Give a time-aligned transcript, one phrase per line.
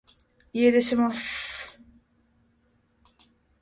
[0.51, 1.79] 家出します